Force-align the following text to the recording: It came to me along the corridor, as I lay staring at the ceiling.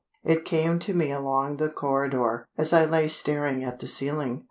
It 0.23 0.45
came 0.45 0.79
to 0.79 0.95
me 0.95 1.11
along 1.11 1.57
the 1.57 1.69
corridor, 1.69 2.47
as 2.57 2.73
I 2.73 2.85
lay 2.85 3.07
staring 3.07 3.63
at 3.63 3.77
the 3.77 3.85
ceiling. 3.85 4.39